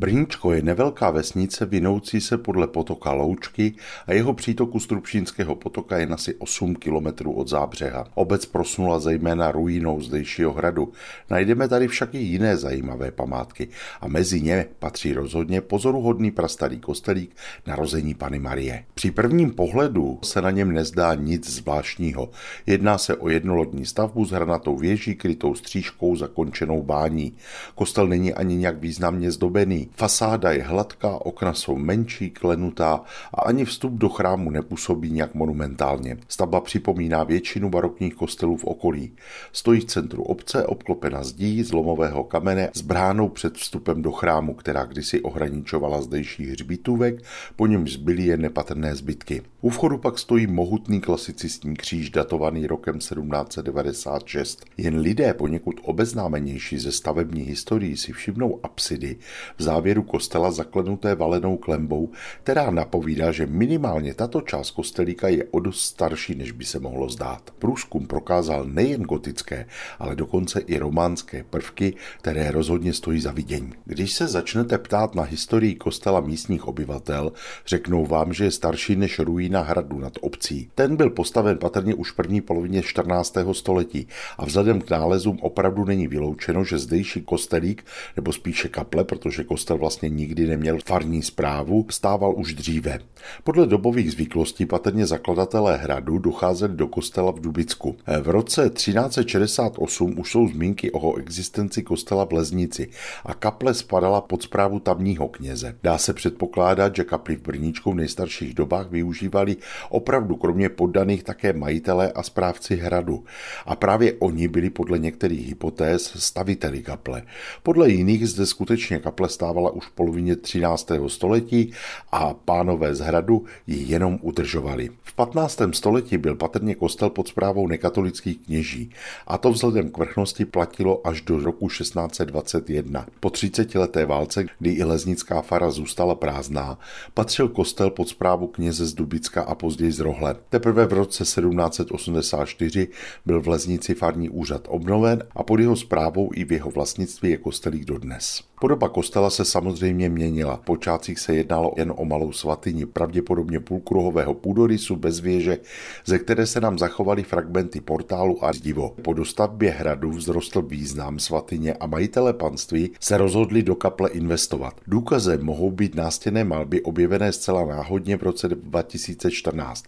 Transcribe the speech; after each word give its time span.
Brníčko 0.00 0.52
je 0.52 0.62
nevelká 0.62 1.10
vesnice 1.10 1.66
vinoucí 1.66 2.20
se 2.20 2.38
podle 2.38 2.66
potoka 2.66 3.12
Loučky 3.12 3.74
a 4.06 4.12
jeho 4.12 4.34
přítoku 4.34 4.80
Strupšínského 4.80 5.54
potoka 5.54 5.98
je 5.98 6.06
asi 6.06 6.34
8 6.34 6.74
kilometrů 6.74 7.32
od 7.32 7.48
zábřeha. 7.48 8.06
Obec 8.14 8.46
prosnula 8.46 9.00
zejména 9.00 9.52
ruinou 9.52 10.00
zdejšího 10.00 10.52
hradu. 10.52 10.92
Najdeme 11.30 11.68
tady 11.68 11.88
však 11.88 12.14
i 12.14 12.18
jiné 12.18 12.56
zajímavé 12.56 13.10
památky 13.10 13.68
a 14.00 14.08
mezi 14.08 14.40
ně 14.40 14.66
patří 14.78 15.12
rozhodně 15.12 15.60
pozoruhodný 15.60 16.30
prastarý 16.30 16.78
kostelík 16.78 17.36
narození 17.66 18.14
Pany 18.14 18.38
Marie. 18.38 18.84
Při 18.94 19.10
prvním 19.10 19.50
pohledu 19.50 20.18
se 20.22 20.42
na 20.42 20.50
něm 20.50 20.72
nezdá 20.72 21.14
nic 21.14 21.50
zvláštního. 21.50 22.30
Jedná 22.66 22.98
se 22.98 23.16
o 23.16 23.28
jednolodní 23.28 23.86
stavbu 23.86 24.24
s 24.24 24.30
hranatou 24.30 24.76
věží 24.76 25.14
krytou 25.14 25.54
střížkou 25.54 26.16
zakončenou 26.16 26.82
bání. 26.82 27.32
Kostel 27.74 28.06
není 28.06 28.34
ani 28.34 28.56
nějak 28.56 28.78
významně 28.78 29.30
zdobený. 29.30 29.89
Fasáda 29.92 30.52
je 30.52 30.62
hladká, 30.62 31.26
okna 31.26 31.54
jsou 31.54 31.76
menší, 31.76 32.30
klenutá 32.30 33.00
a 33.34 33.40
ani 33.40 33.64
vstup 33.64 33.92
do 33.92 34.08
chrámu 34.08 34.50
nepůsobí 34.50 35.10
nějak 35.10 35.34
monumentálně. 35.34 36.18
Stavba 36.28 36.60
připomíná 36.60 37.24
většinu 37.24 37.70
barokních 37.70 38.14
kostelů 38.14 38.56
v 38.56 38.64
okolí. 38.64 39.12
Stojí 39.52 39.80
v 39.80 39.84
centru 39.84 40.22
obce, 40.22 40.66
obklopena 40.66 41.22
zdí 41.22 41.62
z 41.62 41.72
lomového 41.72 42.24
kamene 42.24 42.70
s 42.74 42.80
bránou 42.80 43.28
před 43.28 43.54
vstupem 43.54 44.02
do 44.02 44.12
chrámu, 44.12 44.54
která 44.54 44.84
kdysi 44.84 45.20
ohraničovala 45.20 46.02
zdejší 46.02 46.46
hřbitůvek, 46.46 47.22
po 47.56 47.66
něm 47.66 47.88
zbyly 47.88 48.22
jen 48.22 48.40
nepatrné 48.40 48.94
zbytky. 48.94 49.42
U 49.60 49.70
vchodu 49.70 49.98
pak 49.98 50.18
stojí 50.18 50.46
mohutný 50.46 51.00
klasicistní 51.00 51.76
kříž 51.76 52.10
datovaný 52.10 52.66
rokem 52.66 52.98
1796. 52.98 54.64
Jen 54.76 54.98
lidé 54.98 55.34
poněkud 55.34 55.80
obeznámenější 55.82 56.78
ze 56.78 56.92
stavební 56.92 57.42
historií 57.42 57.96
si 57.96 58.12
všimnou 58.12 58.60
apsidy 58.62 59.16
v 59.58 59.62
závěru 59.80 60.02
kostela 60.02 60.50
zaklenuté 60.50 61.14
valenou 61.14 61.56
klembou, 61.56 62.10
která 62.42 62.70
napovídá, 62.70 63.32
že 63.32 63.46
minimálně 63.46 64.14
tato 64.14 64.40
část 64.40 64.70
kostelíka 64.70 65.28
je 65.28 65.44
o 65.50 65.60
dost 65.60 65.80
starší, 65.80 66.34
než 66.34 66.52
by 66.52 66.64
se 66.64 66.78
mohlo 66.78 67.08
zdát. 67.08 67.50
Průzkum 67.58 68.06
prokázal 68.06 68.64
nejen 68.64 69.02
gotické, 69.02 69.66
ale 69.98 70.16
dokonce 70.16 70.60
i 70.60 70.78
románské 70.78 71.44
prvky, 71.44 71.94
které 72.18 72.50
rozhodně 72.50 72.92
stojí 72.92 73.20
za 73.20 73.32
vidění. 73.32 73.72
Když 73.84 74.12
se 74.12 74.26
začnete 74.26 74.78
ptát 74.78 75.14
na 75.14 75.22
historii 75.22 75.74
kostela 75.74 76.20
místních 76.20 76.68
obyvatel, 76.68 77.32
řeknou 77.66 78.06
vám, 78.06 78.32
že 78.32 78.44
je 78.44 78.50
starší 78.50 78.96
než 78.96 79.18
ruína 79.18 79.62
hradu 79.62 79.98
nad 79.98 80.12
obcí. 80.20 80.70
Ten 80.74 80.96
byl 80.96 81.10
postaven 81.10 81.58
patrně 81.58 81.94
už 81.94 82.10
v 82.10 82.16
první 82.16 82.40
polovině 82.40 82.82
14. 82.82 83.36
století 83.52 84.08
a 84.38 84.44
vzhledem 84.44 84.80
k 84.80 84.90
nálezům 84.90 85.38
opravdu 85.40 85.84
není 85.84 86.08
vyloučeno, 86.08 86.64
že 86.64 86.78
zdejší 86.78 87.22
kostelík, 87.22 87.84
nebo 88.16 88.32
spíše 88.32 88.68
kaple, 88.68 89.04
protože 89.04 89.44
kostel 89.44 89.69
vlastně 89.76 90.08
nikdy 90.08 90.46
neměl 90.46 90.78
farní 90.86 91.22
zprávu, 91.22 91.86
stával 91.90 92.34
už 92.36 92.54
dříve. 92.54 92.98
Podle 93.44 93.66
dobových 93.66 94.12
zvyklostí 94.12 94.66
patrně 94.66 95.06
zakladatelé 95.06 95.76
hradu 95.76 96.18
docházeli 96.18 96.74
do 96.74 96.86
kostela 96.86 97.32
v 97.32 97.40
Dubicku. 97.40 97.96
V 98.22 98.28
roce 98.28 98.70
1368 98.70 100.18
už 100.18 100.30
jsou 100.30 100.48
zmínky 100.48 100.92
o 100.92 101.16
existenci 101.16 101.82
kostela 101.82 102.24
v 102.24 102.32
Leznici 102.32 102.88
a 103.24 103.34
kaple 103.34 103.74
spadala 103.74 104.20
pod 104.20 104.42
zprávu 104.42 104.80
tamního 104.80 105.28
kněze. 105.28 105.76
Dá 105.82 105.98
se 105.98 106.12
předpokládat, 106.12 106.96
že 106.96 107.04
kapli 107.04 107.36
v 107.36 107.42
Brníčku 107.42 107.92
v 107.92 107.94
nejstarších 107.94 108.54
dobách 108.54 108.90
využívali 108.90 109.56
opravdu 109.90 110.36
kromě 110.36 110.68
poddaných 110.68 111.22
také 111.22 111.52
majitelé 111.52 112.12
a 112.12 112.22
správci 112.22 112.76
hradu. 112.76 113.24
A 113.66 113.76
právě 113.76 114.12
oni 114.18 114.48
byli 114.48 114.70
podle 114.70 114.98
některých 114.98 115.48
hypotéz 115.48 116.12
staviteli 116.16 116.82
kaple. 116.82 117.22
Podle 117.62 117.90
jiných 117.90 118.28
zde 118.28 118.46
skutečně 118.46 118.98
kaple 118.98 119.28
stávala 119.28 119.59
už 119.68 119.86
v 119.86 119.90
polovině 119.90 120.36
13. 120.36 120.90
století 121.06 121.72
a 122.12 122.34
pánové 122.34 122.94
z 122.94 123.00
hradu 123.00 123.44
ji 123.66 123.92
jenom 123.92 124.18
udržovali. 124.22 124.90
V 125.02 125.14
15. 125.14 125.60
století 125.72 126.18
byl 126.18 126.34
patrně 126.34 126.74
kostel 126.74 127.10
pod 127.10 127.28
zprávou 127.28 127.66
nekatolických 127.66 128.38
kněží 128.38 128.90
a 129.26 129.38
to 129.38 129.52
vzhledem 129.52 129.90
k 129.90 129.98
vrchnosti 129.98 130.44
platilo 130.44 131.06
až 131.06 131.20
do 131.20 131.38
roku 131.38 131.68
1621. 131.68 133.06
Po 133.20 133.30
30 133.30 133.74
leté 133.74 134.06
válce, 134.06 134.44
kdy 134.58 134.70
i 134.70 134.84
leznická 134.84 135.42
fara 135.42 135.70
zůstala 135.70 136.14
prázdná, 136.14 136.78
patřil 137.14 137.48
kostel 137.48 137.90
pod 137.90 138.08
zprávu 138.08 138.46
kněze 138.46 138.86
z 138.86 138.94
Dubicka 138.94 139.42
a 139.42 139.54
později 139.54 139.92
z 139.92 140.00
Rohle. 140.00 140.36
Teprve 140.48 140.86
v 140.86 140.92
roce 140.92 141.24
1784 141.24 142.88
byl 143.26 143.42
v 143.42 143.48
Leznici 143.48 143.94
farní 143.94 144.28
úřad 144.28 144.66
obnoven 144.68 145.22
a 145.32 145.42
pod 145.42 145.60
jeho 145.60 145.76
zprávou 145.76 146.30
i 146.34 146.44
v 146.44 146.52
jeho 146.52 146.70
vlastnictví 146.70 147.30
je 147.30 147.36
kostelík 147.36 147.84
dodnes. 147.84 148.42
Podoba 148.60 148.88
kostela 148.88 149.30
se 149.30 149.44
samozřejmě 149.50 150.08
měnila. 150.08 150.56
V 150.56 150.60
počátcích 150.60 151.18
se 151.18 151.34
jednalo 151.34 151.72
jen 151.76 151.92
o 151.96 152.04
malou 152.04 152.32
svatyni, 152.32 152.86
pravděpodobně 152.86 153.60
půlkruhového 153.60 154.34
půdorysu 154.34 154.96
bez 154.96 155.20
věže, 155.20 155.58
ze 156.06 156.18
které 156.18 156.46
se 156.46 156.60
nám 156.60 156.78
zachovaly 156.78 157.22
fragmenty 157.22 157.80
portálu 157.80 158.44
a 158.44 158.52
zdivo. 158.52 158.94
Po 159.02 159.12
dostavbě 159.12 159.70
hradu 159.70 160.12
vzrostl 160.12 160.62
význam 160.62 161.18
svatyně 161.18 161.74
a 161.74 161.86
majitele 161.86 162.32
panství 162.32 162.90
se 163.00 163.18
rozhodli 163.18 163.62
do 163.62 163.74
kaple 163.74 164.10
investovat. 164.10 164.80
Důkazem 164.86 165.44
mohou 165.44 165.70
být 165.70 165.94
nástěné 165.94 166.44
malby 166.44 166.82
objevené 166.82 167.32
zcela 167.32 167.64
náhodně 167.64 168.16
v 168.16 168.22
roce 168.22 168.48
2014. 168.48 169.84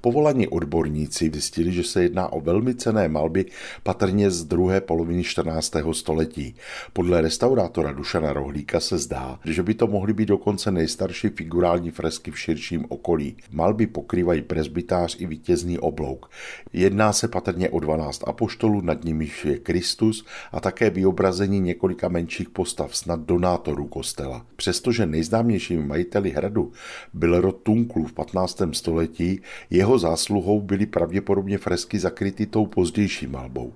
Povolaní 0.00 0.48
odborníci 0.48 1.30
zjistili, 1.32 1.72
že 1.72 1.82
se 1.82 2.02
jedná 2.02 2.32
o 2.32 2.40
velmi 2.40 2.74
cené 2.74 3.08
malby 3.08 3.44
patrně 3.82 4.30
z 4.30 4.44
druhé 4.44 4.80
poloviny 4.80 5.24
14. 5.24 5.72
století. 5.92 6.54
Podle 6.92 7.20
restaurátora 7.20 7.92
Dušana 7.92 8.32
Rohlíka 8.32 8.80
se 8.80 8.95
zdá, 8.98 9.40
že 9.44 9.62
by 9.62 9.74
to 9.74 9.86
mohly 9.86 10.12
být 10.12 10.28
dokonce 10.28 10.70
nejstarší 10.70 11.28
figurální 11.28 11.90
fresky 11.90 12.30
v 12.30 12.38
širším 12.38 12.84
okolí. 12.88 13.36
Malby 13.50 13.86
pokrývají 13.86 14.42
presbytář 14.42 15.16
i 15.20 15.26
vítězný 15.26 15.78
oblouk. 15.78 16.30
Jedná 16.72 17.12
se 17.12 17.28
patrně 17.28 17.70
o 17.70 17.80
12 17.80 18.28
apoštolů, 18.28 18.80
nad 18.80 19.04
nimiž 19.04 19.44
je 19.44 19.58
Kristus 19.58 20.24
a 20.52 20.60
také 20.60 20.90
vyobrazení 20.90 21.60
několika 21.60 22.08
menších 22.08 22.50
postav, 22.50 22.96
snad 22.96 23.20
donátorů 23.20 23.86
kostela. 23.86 24.46
Přestože 24.56 25.06
nejznámějšími 25.06 25.82
majiteli 25.86 26.30
hradu 26.30 26.72
byl 27.12 27.40
rod 27.40 27.56
Tunklů 27.62 28.04
v 28.04 28.12
15. 28.12 28.62
století, 28.72 29.40
jeho 29.70 29.98
zásluhou 29.98 30.60
byly 30.60 30.86
pravděpodobně 30.86 31.58
fresky 31.58 31.98
zakryty 31.98 32.46
tou 32.46 32.66
pozdější 32.66 33.26
malbou. 33.26 33.72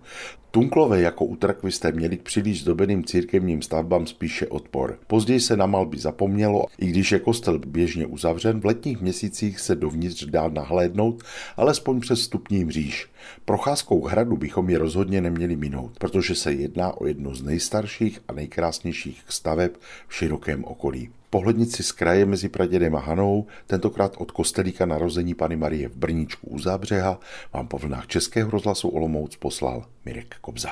Tunklové 0.50 1.00
jako 1.00 1.24
utrakvisté 1.24 1.92
měli 1.92 2.16
k 2.16 2.22
příliš 2.22 2.60
zdobeným 2.60 3.04
církevním 3.04 3.62
stavbám 3.62 4.06
spíše 4.06 4.46
odpor. 4.46 4.98
Později 5.06 5.40
se 5.40 5.56
na 5.56 5.66
malby 5.66 5.98
zapomnělo, 5.98 6.64
i 6.78 6.86
když 6.86 7.12
je 7.12 7.18
kostel 7.18 7.58
běžně 7.58 8.06
uzavřen, 8.06 8.60
v 8.60 8.64
letních 8.64 9.00
měsících 9.00 9.60
se 9.60 9.76
dovnitř 9.76 10.24
dá 10.24 10.48
nahlédnout, 10.48 11.22
alespoň 11.56 12.00
přes 12.00 12.22
stupní 12.22 12.64
mříž. 12.64 13.09
Procházkou 13.44 14.04
hradu 14.04 14.36
bychom 14.36 14.70
je 14.70 14.78
rozhodně 14.78 15.20
neměli 15.20 15.56
minout, 15.56 15.98
protože 15.98 16.34
se 16.34 16.52
jedná 16.52 17.00
o 17.00 17.06
jednu 17.06 17.34
z 17.34 17.42
nejstarších 17.42 18.20
a 18.28 18.32
nejkrásnějších 18.32 19.22
staveb 19.28 19.70
v 20.08 20.14
širokém 20.14 20.64
okolí. 20.64 21.10
Pohlednici 21.30 21.82
z 21.82 21.92
kraje 21.92 22.26
mezi 22.26 22.48
Pradědem 22.48 22.96
a 22.96 23.00
Hanou, 23.00 23.46
tentokrát 23.66 24.14
od 24.18 24.30
kostelíka 24.30 24.86
narození 24.86 25.34
Pany 25.34 25.56
Marie 25.56 25.88
v 25.88 25.96
Brníčku 25.96 26.46
u 26.46 26.58
Zábřeha, 26.58 27.20
vám 27.52 27.68
po 27.68 27.78
vlnách 27.78 28.06
Českého 28.06 28.50
rozhlasu 28.50 28.88
Olomouc 28.88 29.36
poslal 29.36 29.84
Mirek 30.04 30.36
Kobza. 30.40 30.70